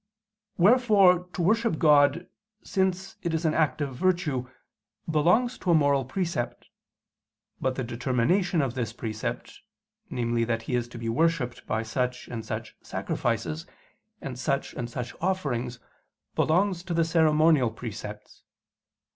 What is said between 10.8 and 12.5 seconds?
to be worshipped by such and